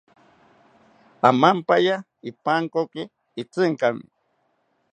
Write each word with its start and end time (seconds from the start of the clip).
Amampaya 1.29 1.95
ipankoki 2.29 3.03
Itzinkami 3.41 4.05